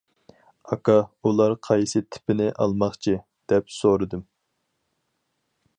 [0.69, 0.95] -ئاكا
[1.29, 3.13] ئۇلار قايسى تىپىنى ئالماقچى؟
[3.53, 4.25] دەپ سورىدىم.